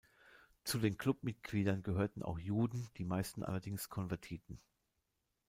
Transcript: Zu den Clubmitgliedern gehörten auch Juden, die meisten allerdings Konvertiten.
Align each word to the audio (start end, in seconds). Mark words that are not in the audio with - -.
Zu 0.63 0.79
den 0.79 0.97
Clubmitgliedern 0.97 1.83
gehörten 1.83 2.23
auch 2.23 2.39
Juden, 2.39 2.89
die 2.97 3.03
meisten 3.03 3.43
allerdings 3.43 3.87
Konvertiten. 3.89 4.59